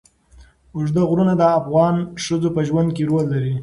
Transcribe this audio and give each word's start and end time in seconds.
اوږده 0.75 1.01
غرونه 1.09 1.33
د 1.37 1.43
افغان 1.59 1.95
ښځو 2.23 2.49
په 2.55 2.61
ژوند 2.67 2.89
کې 2.95 3.03
رول 3.09 3.25
لري. 3.33 3.53